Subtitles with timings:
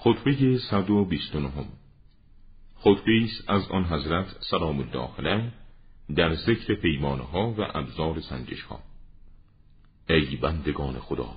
[0.00, 1.50] خطبه 129
[2.76, 5.52] خطبه است از آن حضرت سلام الله
[6.16, 8.80] در ذکر پیمانه ها و ابزار سنجش ها
[10.08, 11.28] ای بندگان خدا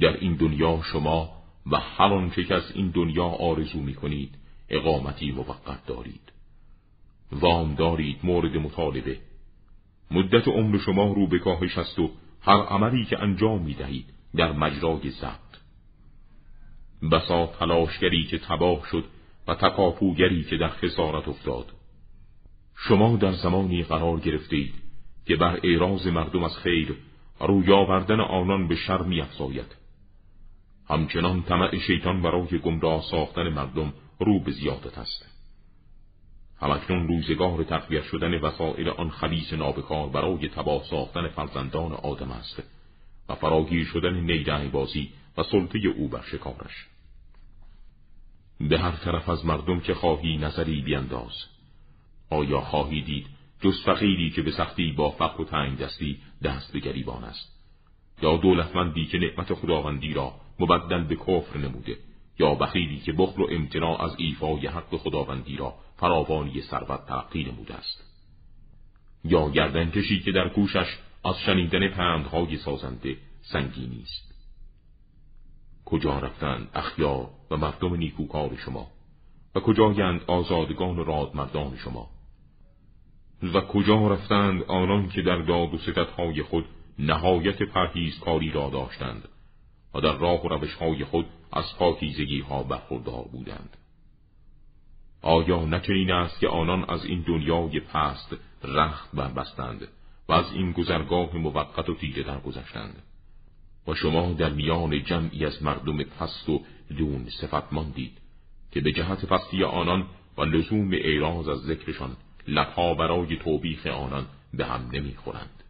[0.00, 1.28] در این دنیا شما
[1.72, 4.34] و هر آنچه که از این دنیا آرزو می کنید
[4.68, 6.32] اقامتی موقت دارید.
[7.32, 9.18] وام دارید مورد مطالبه.
[10.10, 12.10] مدت عمر شما رو به کاهش است و
[12.40, 15.45] هر عملی که انجام می دهید در مجرای ضبط
[17.12, 19.04] بسا تلاشگری که تباه شد
[19.48, 21.72] و تکاپوگری که در خسارت افتاد.
[22.76, 24.74] شما در زمانی قرار گرفتید
[25.26, 26.96] که بر اعراض مردم از خیر
[27.40, 29.76] روی آوردن آنان به شر میافزاید.
[30.88, 35.36] همچنان طمع شیطان برای گمراه ساختن مردم رو به زیادت است.
[36.60, 42.62] همکنون روزگار تقویت شدن وسایل آن خلیص نابکار برای تباه ساختن فرزندان آدم است
[43.28, 46.86] و فراگیر شدن نیده بازی و سلطه او بر شکارش.
[48.60, 51.44] به هر طرف از مردم که خواهی نظری بینداز.
[52.30, 53.26] آیا خواهی دید
[53.60, 57.56] جز فقیری که به سختی با فقر و تنگ دستی دست به گریبان است؟
[58.22, 61.96] یا دولتمندی که نعمت خداوندی را مبدل به کفر نموده؟
[62.38, 67.74] یا بخیلی که بخل و امتناع از ایفای حق خداوندی را فراوانی ثروت تلقی نموده
[67.74, 68.04] است؟
[69.24, 74.25] یا گردن کشی که در گوشش از شنیدن پندهای سازنده سنگینی است؟
[75.86, 78.86] کجا رفتند اخیا و مردم نیکوکار شما
[79.54, 82.10] و کجایند آزادگان و رادمردان شما
[83.42, 86.64] و کجا رفتند آنان که در داد و ستدهای خود
[86.98, 89.28] نهایت پرهیزکاری را داشتند
[89.94, 93.76] و در راه و روشهای خود از پاکیزگی ها برخوردار بودند.
[95.22, 99.88] آیا نچنین است که آنان از این دنیای پست رخت بربستند
[100.28, 103.02] و از این گذرگاه موقت و تیره درگذشتند؟
[103.86, 106.64] و شما در میان جمعی از مردم پست و
[106.96, 108.18] دون صفت ماندید
[108.70, 110.06] که به جهت پستی آنان
[110.38, 112.16] و لزوم اعراض از ذکرشان
[112.48, 115.62] لبها برای توبیخ آنان به هم نمی‌خورند.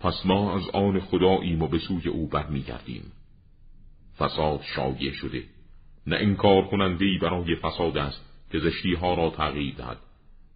[0.00, 3.12] پس ما از آن خداییم و به سوی او برمیگردیم.
[4.18, 5.44] فساد شایع شده.
[6.06, 9.98] نه انکار کننده ای برای فساد است که زشتی ها را تغییر دهد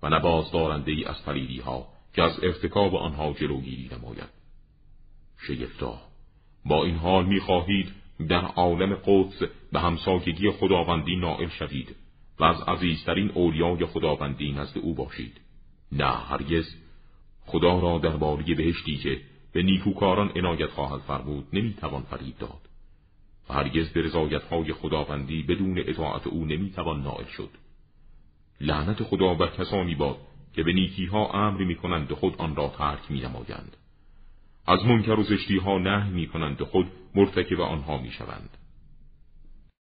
[0.03, 4.29] و نه بازدارنده ای از فریدی ها که از ارتکاب آنها جلوگیری نماید.
[5.39, 6.01] شگفتا
[6.67, 7.93] با این حال می‌خواهید
[8.29, 9.43] در عالم قدس
[9.73, 11.97] به همسایگی خداوندی نائل شوید
[12.41, 15.41] و از عزیزترین اولیای خداوندی نزد او باشید.
[15.93, 16.75] نه هرگز.
[17.47, 19.21] خدا را در باری بهشتی که
[19.53, 22.69] به نیکوکاران عنایت خواهد فرمود نمی‌توان فرید داد
[23.49, 27.51] و هرگز به رضایتهای خداوندی بدون اطاعت او نمی‌توان نائل شد.
[28.61, 30.17] لعنت خدا بر کسانی باد
[30.55, 33.77] که به نیکیها امر می‌کنند خود آن را ترک مینمایند.
[34.67, 38.51] از منکر و زشتی ها نه می کنند و خود مرتکب آنها می شوند.